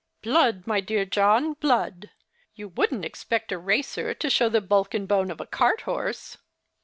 [0.23, 2.09] "Blood, my dear John, blood.
[2.55, 6.37] You wouldn't expect a racer to show the bulk and bone of a carthorse."